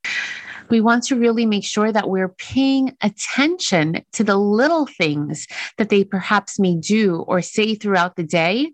We 0.69 0.81
want 0.81 1.03
to 1.05 1.15
really 1.15 1.45
make 1.45 1.63
sure 1.63 1.91
that 1.91 2.09
we're 2.09 2.29
paying 2.29 2.95
attention 3.01 4.03
to 4.13 4.23
the 4.23 4.37
little 4.37 4.87
things 4.87 5.47
that 5.77 5.89
they 5.89 6.03
perhaps 6.03 6.59
may 6.59 6.75
do 6.75 7.23
or 7.27 7.41
say 7.41 7.75
throughout 7.75 8.15
the 8.15 8.23
day 8.23 8.71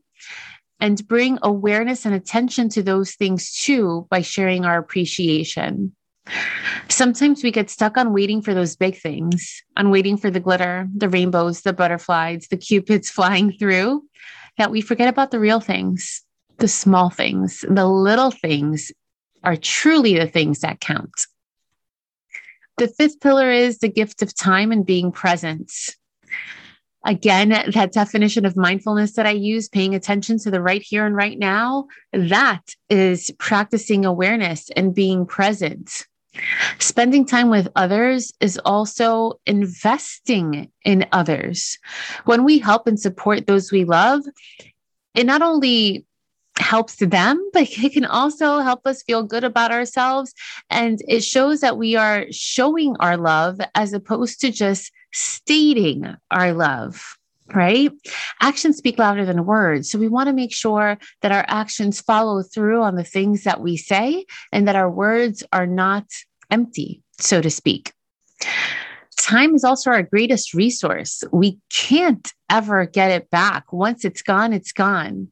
and 0.82 1.08
bring 1.08 1.38
awareness 1.44 2.06
and 2.06 2.16
attention 2.16 2.68
to 2.70 2.84
those 2.84 3.14
things 3.14 3.54
too 3.54 4.08
by 4.10 4.22
sharing 4.22 4.66
our 4.66 4.80
appreciation. 4.80 5.96
Sometimes 6.90 7.44
we 7.44 7.52
get 7.52 7.70
stuck 7.70 7.98
on 7.98 8.14
waiting 8.14 8.42
for 8.42 8.54
those 8.54 8.76
big 8.76 8.98
things, 8.98 9.64
on 9.78 9.92
waiting 9.92 10.18
for 10.18 10.32
the 10.32 10.40
glitter, 10.40 10.88
the 10.96 11.08
rainbows, 11.08 11.62
the 11.62 11.72
butterflies, 11.72 12.48
the 12.50 12.58
cupids 12.58 13.10
flying 13.12 13.54
through, 13.54 14.04
that 14.58 14.72
we 14.72 14.82
forget 14.82 15.08
about 15.08 15.32
the 15.32 15.40
real 15.40 15.60
things, 15.60 16.24
the 16.58 16.68
small 16.68 17.10
things, 17.10 17.64
the 17.70 17.88
little 17.88 18.32
things 18.32 18.92
are 19.44 19.56
truly 19.56 20.18
the 20.18 20.28
things 20.28 20.60
that 20.60 20.82
count. 20.82 21.28
The 22.78 22.88
fifth 22.88 23.22
pillar 23.22 23.52
is 23.52 23.80
the 23.80 23.90
gift 23.90 24.22
of 24.22 24.36
time 24.36 24.72
and 24.72 24.86
being 24.86 25.12
present. 25.12 25.72
Again, 27.06 27.50
that 27.50 27.94
definition 27.94 28.46
of 28.46 28.56
mindfulness 28.56 29.14
that 29.14 29.26
I 29.26 29.32
use, 29.32 29.68
paying 29.68 29.96
attention 29.96 30.38
to 30.40 30.52
the 30.52 30.62
right 30.62 30.84
here 30.84 31.06
and 31.06 31.16
right 31.16 31.38
now, 31.38 31.88
that 32.14 32.76
is 32.90 33.32
practicing 33.40 34.06
awareness 34.06 34.70
and 34.76 34.94
being 34.94 35.26
present. 35.26 36.06
Spending 36.80 37.26
time 37.26 37.50
with 37.50 37.68
others 37.76 38.32
is 38.40 38.58
also 38.64 39.40
investing 39.46 40.72
in 40.86 41.06
others. 41.12 41.78
When 42.26 42.44
we 42.44 42.60
help 42.60 42.88
and 42.88 43.00
support 43.00 43.48
those 43.48 43.72
we 43.72 43.84
love, 43.84 44.22
it 45.16 45.26
not 45.26 45.42
only 45.42 46.06
helps 46.58 46.96
them, 46.98 47.50
but 47.54 47.70
it 47.70 47.94
can 47.94 48.06
also 48.06 48.60
help 48.60 48.86
us 48.86 49.04
feel 49.04 49.24
good 49.24 49.44
about 49.44 49.72
ourselves. 49.72 50.34
And 50.70 51.00
it 51.08 51.24
shows 51.24 51.62
that 51.62 51.78
we 51.78 51.96
are 51.96 52.26
showing 52.32 52.96
our 53.00 53.18
love 53.18 53.60
as 53.76 53.92
opposed 53.92 54.40
to 54.42 54.52
just 54.52 54.92
stating 55.12 56.16
our 56.30 56.54
love 56.54 57.18
right? 57.54 57.92
Actions 58.42 58.78
speak 58.78 58.98
louder 58.98 59.26
than 59.26 59.46
words. 59.46 59.90
So 59.92 60.00
we 60.00 60.08
want 60.08 60.28
to 60.28 60.34
make 60.34 60.54
sure 60.54 60.98
that 61.22 61.32
our 61.32 61.46
actions 61.48 62.02
follow 62.02 62.44
through 62.44 62.82
on 62.82 62.96
the 62.96 63.04
things 63.04 63.44
that 63.44 63.62
we 63.62 63.78
say 63.78 64.26
and 64.52 64.68
that 64.68 64.76
our 64.76 64.90
words 64.90 65.44
are 65.52 65.68
not 65.68 66.06
empty, 66.50 67.02
so 67.20 67.42
to 67.42 67.50
speak. 67.50 67.94
Time 69.18 69.54
is 69.54 69.64
also 69.64 69.92
our 69.92 70.04
greatest 70.04 70.54
resource. 70.54 71.24
We 71.32 71.60
can't 71.72 72.34
ever 72.50 72.86
get 72.86 73.12
it 73.12 73.30
back. 73.30 73.72
Once 73.72 74.04
it's 74.04 74.22
gone, 74.22 74.52
it's 74.52 74.72
gone. 74.72 75.32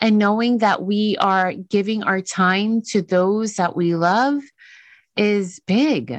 And 0.00 0.18
knowing 0.18 0.58
that 0.58 0.82
we 0.82 1.16
are 1.18 1.52
giving 1.52 2.04
our 2.04 2.20
time 2.20 2.80
to 2.90 3.02
those 3.02 3.56
that 3.56 3.76
we 3.76 3.96
love 3.96 4.40
is 5.16 5.60
big. 5.66 6.16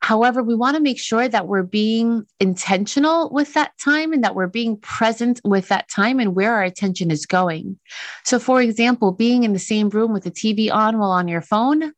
However, 0.00 0.42
we 0.42 0.54
want 0.54 0.76
to 0.76 0.82
make 0.82 0.98
sure 0.98 1.28
that 1.28 1.48
we're 1.48 1.64
being 1.64 2.24
intentional 2.40 3.30
with 3.30 3.54
that 3.54 3.72
time 3.78 4.12
and 4.12 4.22
that 4.22 4.34
we're 4.34 4.46
being 4.46 4.76
present 4.78 5.40
with 5.44 5.68
that 5.68 5.88
time 5.88 6.20
and 6.20 6.36
where 6.36 6.54
our 6.54 6.62
attention 6.62 7.10
is 7.10 7.26
going. 7.26 7.78
So, 8.24 8.38
for 8.38 8.62
example, 8.62 9.12
being 9.12 9.42
in 9.44 9.52
the 9.52 9.58
same 9.58 9.88
room 9.88 10.12
with 10.12 10.24
the 10.24 10.30
TV 10.30 10.72
on 10.72 10.98
while 10.98 11.10
on 11.10 11.28
your 11.28 11.42
phone 11.42 11.92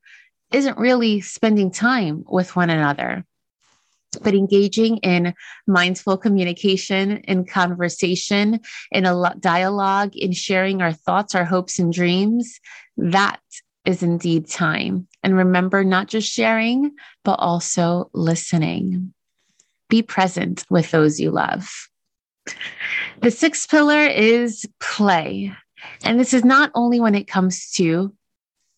isn't 0.53 0.79
really 0.79 1.21
spending 1.21 1.71
time 1.71 2.25
with 2.27 2.57
one 2.57 2.71
another. 2.71 3.25
But 4.23 4.35
engaging 4.35 4.97
in 4.99 5.35
mindful 5.69 6.17
communication, 6.17 7.19
in 7.19 7.45
conversation, 7.45 8.61
in 8.91 9.07
a 9.07 9.35
dialogue, 9.39 10.17
in 10.17 10.33
sharing 10.33 10.83
our 10.83 10.93
thoughts, 10.93 11.35
our 11.37 11.45
hopes, 11.45 11.79
and 11.79 11.93
dreams, 11.93 12.59
that 12.97 13.41
is 13.85 14.03
indeed 14.03 14.49
time. 14.49 15.07
And 15.23 15.37
remember, 15.37 15.85
not 15.85 16.09
just 16.09 16.31
sharing, 16.31 16.93
but 17.25 17.35
also 17.35 18.11
listening. 18.13 19.13
Be 19.89 20.03
present 20.03 20.65
with 20.71 20.91
those 20.91 21.19
you 21.19 21.31
love. 21.31 21.89
The 23.23 23.31
sixth 23.31 23.69
pillar 23.69 24.07
is 24.07 24.67
play. 24.81 25.53
And 26.05 26.19
this 26.21 26.35
is 26.35 26.45
not 26.45 26.71
only 26.75 27.01
when 27.01 27.15
it 27.15 27.27
comes 27.27 27.71
to 27.73 28.15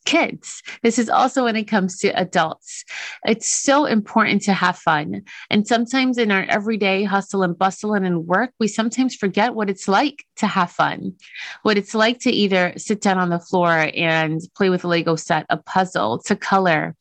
kids. 0.04 0.62
This 0.82 0.98
is 0.98 1.08
also 1.08 1.44
when 1.44 1.56
it 1.56 1.64
comes 1.64 1.98
to 1.98 2.08
adults. 2.08 2.84
It's 3.24 3.50
so 3.50 3.84
important 3.84 4.42
to 4.42 4.52
have 4.52 4.78
fun. 4.78 5.22
And 5.50 5.66
sometimes 5.66 6.18
in 6.18 6.30
our 6.30 6.44
everyday 6.44 7.04
hustle 7.04 7.42
and 7.42 7.58
bustle 7.58 7.94
and 7.94 8.06
in 8.06 8.26
work, 8.26 8.50
we 8.58 8.68
sometimes 8.68 9.14
forget 9.14 9.54
what 9.54 9.70
it's 9.70 9.88
like 9.88 10.24
to 10.36 10.46
have 10.46 10.70
fun, 10.70 11.14
what 11.62 11.78
it's 11.78 11.94
like 11.94 12.18
to 12.20 12.30
either 12.30 12.72
sit 12.76 13.00
down 13.00 13.18
on 13.18 13.30
the 13.30 13.38
floor 13.38 13.90
and 13.94 14.40
play 14.56 14.70
with 14.70 14.84
a 14.84 14.88
Lego 14.88 15.16
set, 15.16 15.46
a 15.50 15.56
puzzle, 15.56 16.18
to 16.26 16.36
color, 16.36 16.96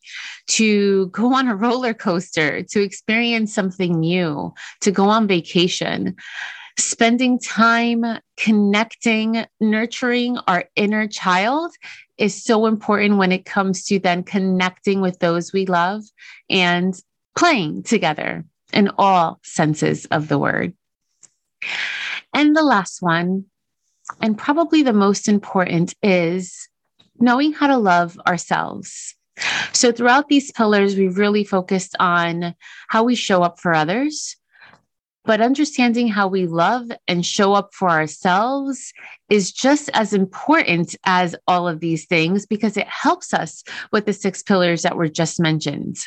to 0.48 1.08
go 1.08 1.34
on 1.34 1.48
a 1.48 1.56
roller 1.62 1.94
coaster, 1.94 2.64
to 2.64 2.82
experience 2.82 3.54
something 3.54 4.00
new, 4.00 4.54
to 4.82 4.92
go 4.92 5.10
on 5.10 5.28
vacation 5.28 6.16
spending 6.78 7.40
time 7.40 8.06
connecting, 8.38 9.46
nurturing 9.60 10.38
our 10.48 10.66
inner 10.76 11.08
child 11.08 11.72
is 12.18 12.44
so 12.44 12.66
important 12.66 13.18
when 13.18 13.32
it 13.32 13.46
comes 13.46 13.84
to 13.86 14.00
then 14.00 14.24
connecting 14.24 15.02
with 15.02 15.20
those 15.20 15.52
we 15.52 15.66
love 15.66 16.04
and 16.50 17.00
playing 17.36 17.84
together 17.84 18.46
in 18.74 18.90
all 18.98 19.40
senses 19.44 20.06
of 20.06 20.28
the 20.28 20.38
word. 20.38 20.74
And 22.34 22.56
the 22.56 22.64
last 22.64 23.02
one, 23.02 23.46
and 24.22 24.38
probably 24.38 24.84
the 24.84 24.94
most 24.94 25.28
important, 25.28 25.96
is 26.02 26.70
knowing 27.20 27.54
how 27.54 27.68
to 27.68 27.78
love 27.78 28.20
ourselves. 28.28 29.16
So, 29.74 29.92
throughout 29.92 30.28
these 30.28 30.52
pillars, 30.52 30.96
we've 30.96 31.18
really 31.18 31.44
focused 31.44 31.96
on 32.00 32.54
how 32.90 33.04
we 33.04 33.16
show 33.16 33.44
up 33.44 33.60
for 33.60 33.74
others, 33.74 34.36
but 35.24 35.42
understanding 35.42 36.08
how 36.08 36.28
we 36.28 36.48
love 36.48 36.90
and 37.08 37.26
show 37.26 37.54
up 37.54 37.74
for 37.74 37.90
ourselves 37.90 38.94
is 39.30 39.52
just 39.52 39.90
as 39.94 40.14
important 40.14 40.96
as 41.06 41.36
all 41.48 41.68
of 41.68 41.80
these 41.80 42.06
things 42.06 42.46
because 42.46 42.78
it 42.78 42.88
helps 42.88 43.34
us 43.34 43.64
with 43.92 44.06
the 44.06 44.14
six 44.14 44.42
pillars 44.42 44.82
that 44.82 44.98
were 44.98 45.10
just 45.10 45.40
mentioned. 45.40 45.98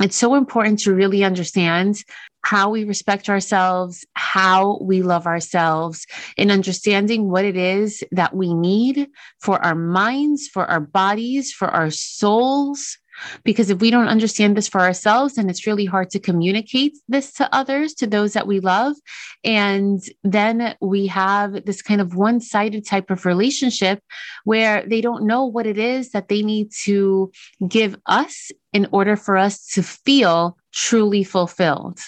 It's 0.00 0.16
so 0.16 0.34
important 0.34 0.78
to 0.80 0.94
really 0.94 1.24
understand 1.24 2.04
how 2.42 2.70
we 2.70 2.84
respect 2.84 3.28
ourselves, 3.28 4.04
how 4.14 4.78
we 4.80 5.02
love 5.02 5.26
ourselves, 5.26 6.06
and 6.38 6.50
understanding 6.50 7.28
what 7.28 7.44
it 7.44 7.56
is 7.56 8.02
that 8.12 8.34
we 8.34 8.54
need 8.54 9.08
for 9.40 9.62
our 9.64 9.74
minds, 9.74 10.48
for 10.48 10.64
our 10.66 10.80
bodies, 10.80 11.52
for 11.52 11.68
our 11.68 11.90
souls, 11.90 12.98
because 13.44 13.70
if 13.70 13.80
we 13.80 13.90
don't 13.90 14.08
understand 14.08 14.56
this 14.56 14.68
for 14.68 14.80
ourselves, 14.80 15.34
then 15.34 15.48
it's 15.48 15.66
really 15.66 15.84
hard 15.84 16.10
to 16.10 16.18
communicate 16.18 16.98
this 17.08 17.32
to 17.34 17.54
others, 17.54 17.94
to 17.94 18.06
those 18.06 18.32
that 18.32 18.46
we 18.46 18.60
love. 18.60 18.96
And 19.44 20.00
then 20.24 20.76
we 20.80 21.06
have 21.08 21.64
this 21.64 21.82
kind 21.82 22.00
of 22.00 22.14
one 22.14 22.40
sided 22.40 22.86
type 22.86 23.10
of 23.10 23.26
relationship 23.26 24.02
where 24.44 24.86
they 24.86 25.00
don't 25.00 25.24
know 25.24 25.44
what 25.44 25.66
it 25.66 25.78
is 25.78 26.10
that 26.10 26.28
they 26.28 26.42
need 26.42 26.70
to 26.84 27.30
give 27.66 27.96
us 28.06 28.50
in 28.72 28.86
order 28.92 29.16
for 29.16 29.36
us 29.36 29.66
to 29.68 29.82
feel 29.82 30.56
truly 30.72 31.24
fulfilled. 31.24 32.00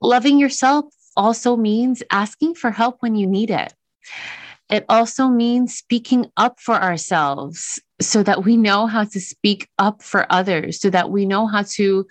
Loving 0.00 0.38
yourself 0.38 0.86
also 1.16 1.56
means 1.56 2.02
asking 2.10 2.54
for 2.54 2.70
help 2.70 2.96
when 3.00 3.14
you 3.14 3.26
need 3.26 3.50
it. 3.50 3.72
It 4.72 4.86
also 4.88 5.28
means 5.28 5.74
speaking 5.74 6.32
up 6.38 6.58
for 6.58 6.74
ourselves 6.74 7.78
so 8.00 8.22
that 8.22 8.42
we 8.42 8.56
know 8.56 8.86
how 8.86 9.04
to 9.04 9.20
speak 9.20 9.68
up 9.78 10.02
for 10.02 10.26
others, 10.32 10.80
so 10.80 10.88
that 10.88 11.10
we 11.10 11.26
know 11.26 11.46
how 11.46 11.64
to 11.74 12.06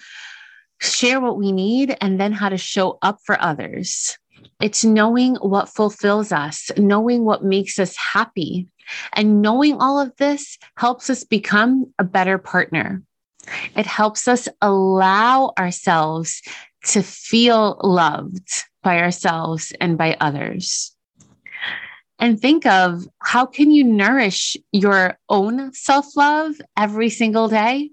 share 0.79 1.19
what 1.19 1.39
we 1.39 1.51
need 1.51 1.97
and 2.01 2.19
then 2.19 2.31
how 2.31 2.49
to 2.49 2.59
show 2.59 2.99
up 3.01 3.17
for 3.25 3.41
others. 3.41 4.15
It's 4.61 4.85
knowing 4.85 5.37
what 5.37 5.69
fulfills 5.69 6.31
us, 6.31 6.69
knowing 6.77 7.25
what 7.25 7.43
makes 7.43 7.79
us 7.79 7.95
happy. 7.97 8.67
And 9.13 9.41
knowing 9.41 9.81
all 9.81 9.99
of 9.99 10.15
this 10.17 10.59
helps 10.77 11.09
us 11.09 11.23
become 11.23 11.91
a 11.97 12.03
better 12.03 12.37
partner. 12.37 13.01
It 13.75 13.87
helps 13.87 14.27
us 14.27 14.47
allow 14.61 15.53
ourselves 15.57 16.43
to 16.89 17.01
feel 17.01 17.79
loved 17.81 18.65
by 18.83 18.99
ourselves 18.99 19.73
and 19.81 19.97
by 19.97 20.15
others 20.19 20.90
and 22.21 22.39
think 22.39 22.65
of 22.65 23.05
how 23.19 23.45
can 23.45 23.71
you 23.71 23.83
nourish 23.83 24.55
your 24.71 25.17
own 25.27 25.73
self-love 25.73 26.61
every 26.77 27.09
single 27.09 27.49
day 27.49 27.89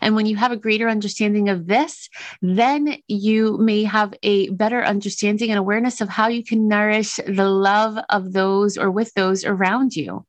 and 0.00 0.14
when 0.14 0.26
you 0.26 0.36
have 0.36 0.52
a 0.52 0.56
greater 0.56 0.88
understanding 0.88 1.48
of 1.48 1.66
this, 1.66 2.08
then 2.42 2.96
you 3.06 3.58
may 3.58 3.84
have 3.84 4.14
a 4.22 4.48
better 4.50 4.82
understanding 4.82 5.50
and 5.50 5.58
awareness 5.58 6.00
of 6.00 6.08
how 6.08 6.28
you 6.28 6.44
can 6.44 6.68
nourish 6.68 7.16
the 7.26 7.48
love 7.48 7.98
of 8.08 8.32
those 8.32 8.76
or 8.76 8.90
with 8.90 9.12
those 9.14 9.44
around 9.44 9.94
you, 9.94 10.24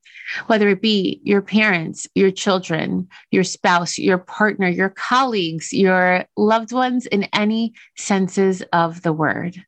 whether 0.48 0.70
it 0.70 0.82
be 0.82 1.22
your 1.24 1.42
parents, 1.42 2.08
your 2.16 2.32
children, 2.32 3.08
your 3.32 3.44
spouse, 3.44 3.98
your 3.98 4.18
partner, 4.18 4.68
your 4.68 4.90
colleagues, 4.90 5.74
your 5.74 6.26
loved 6.38 6.72
ones 6.72 7.06
in 7.06 7.24
any 7.34 7.74
senses 7.98 8.64
of 8.74 9.02
the 9.02 9.14
word. 9.14 9.64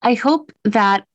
I 0.00 0.14
hope 0.14 0.52
that 0.64 1.07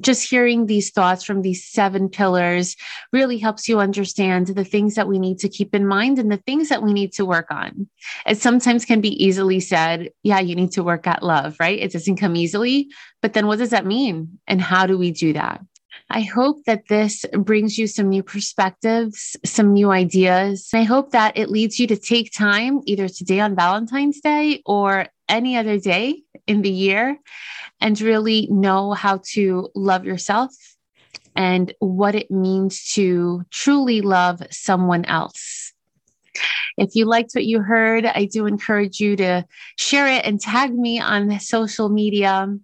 just 0.00 0.28
hearing 0.28 0.66
these 0.66 0.90
thoughts 0.90 1.24
from 1.24 1.42
these 1.42 1.64
seven 1.64 2.08
pillars 2.08 2.76
really 3.12 3.38
helps 3.38 3.68
you 3.68 3.80
understand 3.80 4.48
the 4.48 4.64
things 4.64 4.94
that 4.94 5.08
we 5.08 5.18
need 5.18 5.38
to 5.38 5.48
keep 5.48 5.74
in 5.74 5.86
mind 5.86 6.18
and 6.18 6.30
the 6.30 6.36
things 6.38 6.68
that 6.68 6.82
we 6.82 6.92
need 6.92 7.12
to 7.14 7.24
work 7.24 7.50
on. 7.50 7.88
It 8.26 8.38
sometimes 8.38 8.84
can 8.84 9.00
be 9.00 9.22
easily 9.22 9.60
said, 9.60 10.10
yeah, 10.22 10.40
you 10.40 10.54
need 10.54 10.72
to 10.72 10.82
work 10.82 11.06
at 11.06 11.22
love, 11.22 11.56
right? 11.60 11.78
It 11.78 11.92
doesn't 11.92 12.16
come 12.16 12.36
easily. 12.36 12.88
But 13.22 13.32
then 13.32 13.46
what 13.46 13.58
does 13.58 13.70
that 13.70 13.86
mean? 13.86 14.38
And 14.46 14.60
how 14.60 14.86
do 14.86 14.98
we 14.98 15.10
do 15.10 15.32
that? 15.32 15.60
I 16.10 16.20
hope 16.20 16.64
that 16.66 16.88
this 16.88 17.24
brings 17.32 17.78
you 17.78 17.86
some 17.86 18.08
new 18.08 18.22
perspectives, 18.22 19.36
some 19.44 19.72
new 19.72 19.90
ideas. 19.90 20.68
I 20.72 20.84
hope 20.84 21.10
that 21.10 21.36
it 21.36 21.50
leads 21.50 21.80
you 21.80 21.86
to 21.88 21.96
take 21.96 22.32
time 22.32 22.80
either 22.84 23.08
today 23.08 23.40
on 23.40 23.56
Valentine's 23.56 24.20
Day 24.20 24.62
or 24.66 25.08
any 25.28 25.56
other 25.56 25.78
day 25.78 26.22
in 26.46 26.62
the 26.62 26.70
year 26.70 27.18
and 27.80 28.00
really 28.00 28.48
know 28.50 28.92
how 28.92 29.20
to 29.32 29.68
love 29.74 30.04
yourself 30.04 30.52
and 31.34 31.72
what 31.80 32.14
it 32.14 32.30
means 32.30 32.92
to 32.92 33.44
truly 33.50 34.00
love 34.00 34.42
someone 34.50 35.04
else. 35.04 35.72
If 36.76 36.94
you 36.94 37.06
liked 37.06 37.32
what 37.34 37.44
you 37.44 37.60
heard, 37.60 38.04
I 38.04 38.26
do 38.26 38.46
encourage 38.46 39.00
you 39.00 39.16
to 39.16 39.46
share 39.76 40.06
it 40.08 40.24
and 40.24 40.40
tag 40.40 40.74
me 40.74 41.00
on 41.00 41.38
social 41.40 41.88
media. 41.88 42.54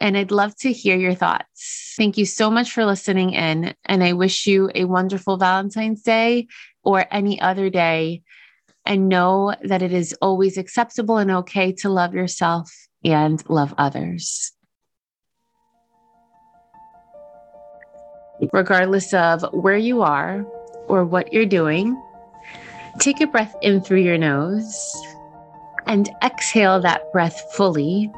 And 0.00 0.16
I'd 0.16 0.30
love 0.30 0.56
to 0.56 0.72
hear 0.72 0.96
your 0.96 1.14
thoughts. 1.14 1.94
Thank 1.96 2.18
you 2.18 2.26
so 2.26 2.50
much 2.50 2.72
for 2.72 2.84
listening 2.84 3.32
in. 3.32 3.74
And 3.84 4.02
I 4.02 4.12
wish 4.12 4.46
you 4.46 4.70
a 4.74 4.84
wonderful 4.84 5.36
Valentine's 5.36 6.02
Day 6.02 6.48
or 6.82 7.06
any 7.10 7.40
other 7.40 7.70
day. 7.70 8.22
And 8.86 9.08
know 9.08 9.54
that 9.62 9.80
it 9.80 9.94
is 9.94 10.14
always 10.20 10.58
acceptable 10.58 11.16
and 11.16 11.30
okay 11.30 11.72
to 11.72 11.88
love 11.88 12.12
yourself 12.12 12.70
and 13.04 13.42
love 13.48 13.74
others. 13.78 14.52
Regardless 18.52 19.14
of 19.14 19.44
where 19.52 19.76
you 19.76 20.02
are 20.02 20.44
or 20.88 21.04
what 21.04 21.32
you're 21.32 21.46
doing, 21.46 22.00
take 22.98 23.20
a 23.20 23.26
breath 23.26 23.54
in 23.62 23.80
through 23.80 24.00
your 24.00 24.18
nose 24.18 24.94
and 25.86 26.10
exhale 26.22 26.80
that 26.80 27.10
breath 27.12 27.40
fully 27.52 28.10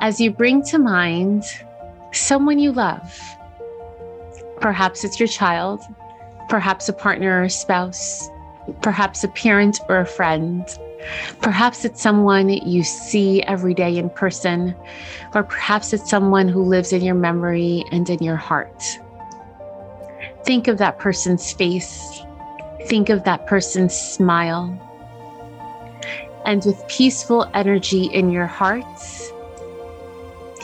as 0.00 0.20
you 0.20 0.30
bring 0.30 0.62
to 0.62 0.78
mind 0.78 1.44
someone 2.12 2.58
you 2.58 2.72
love. 2.72 3.20
Perhaps 4.60 5.04
it's 5.04 5.18
your 5.18 5.28
child, 5.28 5.80
perhaps 6.48 6.88
a 6.88 6.92
partner 6.92 7.42
or 7.42 7.48
spouse, 7.48 8.28
perhaps 8.82 9.24
a 9.24 9.28
parent 9.28 9.80
or 9.88 10.00
a 10.00 10.06
friend 10.06 10.66
Perhaps 11.40 11.84
it's 11.84 12.00
someone 12.00 12.48
you 12.48 12.84
see 12.84 13.42
every 13.42 13.74
day 13.74 13.96
in 13.96 14.10
person, 14.10 14.74
or 15.34 15.42
perhaps 15.42 15.92
it's 15.92 16.10
someone 16.10 16.48
who 16.48 16.62
lives 16.62 16.92
in 16.92 17.02
your 17.02 17.14
memory 17.14 17.84
and 17.90 18.08
in 18.10 18.22
your 18.22 18.36
heart. 18.36 18.98
Think 20.44 20.68
of 20.68 20.78
that 20.78 20.98
person's 20.98 21.52
face, 21.52 22.22
think 22.86 23.08
of 23.08 23.24
that 23.24 23.46
person's 23.46 23.94
smile. 23.94 24.76
And 26.44 26.64
with 26.64 26.86
peaceful 26.88 27.50
energy 27.54 28.04
in 28.04 28.30
your 28.30 28.46
heart, 28.46 28.84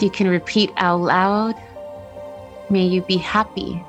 you 0.00 0.10
can 0.10 0.28
repeat 0.28 0.70
out 0.76 1.00
loud 1.00 1.54
May 2.68 2.84
you 2.84 3.02
be 3.02 3.16
happy. 3.16 3.80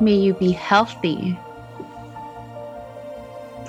May 0.00 0.16
you 0.16 0.34
be 0.34 0.50
healthy. 0.50 1.38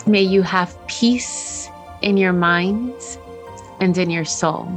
May 0.08 0.22
you 0.22 0.41
have 0.41 0.74
peace 0.88 1.70
in 2.02 2.15
your 2.15 2.32
mind 2.32 2.96
and 3.82 3.98
in 3.98 4.10
your 4.10 4.24
soul. 4.24 4.72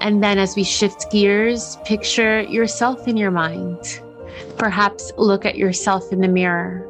And 0.00 0.22
then, 0.22 0.38
as 0.38 0.56
we 0.56 0.64
shift 0.64 1.10
gears, 1.12 1.76
picture 1.84 2.40
yourself 2.40 3.06
in 3.06 3.18
your 3.18 3.30
mind. 3.30 4.00
Perhaps 4.56 5.12
look 5.18 5.44
at 5.44 5.56
yourself 5.56 6.10
in 6.10 6.22
the 6.22 6.28
mirror 6.28 6.86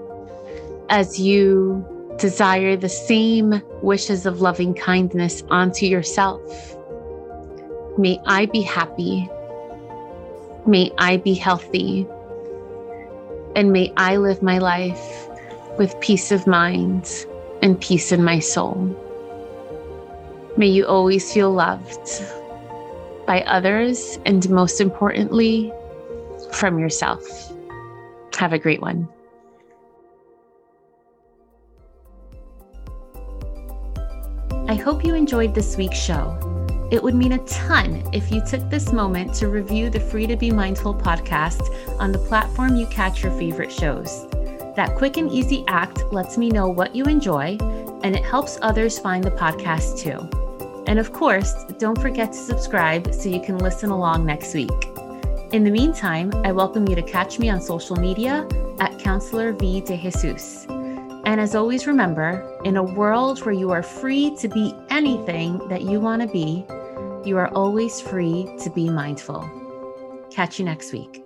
as 0.90 1.18
you 1.18 1.84
desire 2.18 2.76
the 2.76 2.88
same 2.88 3.60
wishes 3.82 4.26
of 4.26 4.40
loving 4.40 4.74
kindness 4.74 5.42
onto 5.50 5.86
yourself. 5.86 6.76
May 7.98 8.20
I 8.26 8.46
be 8.46 8.60
happy. 8.60 9.28
May 10.66 10.92
I 10.98 11.16
be 11.16 11.34
healthy. 11.34 12.06
And 13.56 13.72
may 13.72 13.92
I 13.96 14.18
live 14.18 14.40
my 14.40 14.58
life 14.58 15.29
with 15.80 15.98
peace 16.00 16.30
of 16.30 16.46
mind 16.46 17.24
and 17.62 17.80
peace 17.80 18.12
in 18.12 18.22
my 18.22 18.38
soul. 18.38 18.76
May 20.58 20.66
you 20.66 20.84
always 20.84 21.32
feel 21.32 21.50
loved 21.50 22.22
by 23.26 23.40
others 23.44 24.18
and 24.26 24.46
most 24.50 24.82
importantly, 24.82 25.72
from 26.52 26.78
yourself. 26.78 27.24
Have 28.36 28.52
a 28.52 28.58
great 28.58 28.82
one. 28.82 29.08
I 34.68 34.74
hope 34.74 35.02
you 35.02 35.14
enjoyed 35.14 35.54
this 35.54 35.78
week's 35.78 35.98
show. 35.98 36.36
It 36.92 37.02
would 37.02 37.14
mean 37.14 37.32
a 37.32 37.38
ton 37.46 38.06
if 38.12 38.30
you 38.30 38.44
took 38.44 38.68
this 38.68 38.92
moment 38.92 39.32
to 39.36 39.48
review 39.48 39.88
the 39.88 40.00
Free 40.00 40.26
to 40.26 40.36
Be 40.36 40.50
Mindful 40.50 40.94
podcast 40.94 41.62
on 41.98 42.12
the 42.12 42.18
platform 42.18 42.76
you 42.76 42.86
catch 42.88 43.22
your 43.22 43.32
favorite 43.38 43.72
shows. 43.72 44.29
That 44.76 44.94
quick 44.96 45.16
and 45.16 45.30
easy 45.30 45.64
act 45.66 46.04
lets 46.12 46.38
me 46.38 46.48
know 46.48 46.68
what 46.68 46.94
you 46.94 47.04
enjoy, 47.04 47.58
and 48.02 48.14
it 48.14 48.24
helps 48.24 48.58
others 48.62 48.98
find 48.98 49.24
the 49.24 49.30
podcast 49.30 49.98
too. 49.98 50.28
And 50.86 50.98
of 50.98 51.12
course, 51.12 51.52
don't 51.78 52.00
forget 52.00 52.32
to 52.32 52.38
subscribe 52.38 53.12
so 53.12 53.28
you 53.28 53.40
can 53.40 53.58
listen 53.58 53.90
along 53.90 54.26
next 54.26 54.54
week. 54.54 54.70
In 55.52 55.64
the 55.64 55.70
meantime, 55.70 56.32
I 56.44 56.52
welcome 56.52 56.86
you 56.88 56.94
to 56.94 57.02
catch 57.02 57.38
me 57.38 57.50
on 57.50 57.60
social 57.60 57.96
media 57.96 58.46
at 58.78 58.98
Counselor 58.98 59.52
V 59.52 59.80
de 59.80 59.96
Jesus. 59.96 60.66
And 60.68 61.40
as 61.40 61.54
always, 61.54 61.86
remember 61.86 62.58
in 62.64 62.76
a 62.76 62.82
world 62.82 63.44
where 63.44 63.54
you 63.54 63.70
are 63.70 63.82
free 63.82 64.34
to 64.36 64.48
be 64.48 64.74
anything 64.88 65.58
that 65.68 65.82
you 65.82 66.00
want 66.00 66.22
to 66.22 66.28
be, 66.28 66.64
you 67.28 67.36
are 67.36 67.48
always 67.48 68.00
free 68.00 68.48
to 68.62 68.70
be 68.70 68.88
mindful. 68.88 69.48
Catch 70.30 70.58
you 70.58 70.64
next 70.64 70.92
week. 70.92 71.24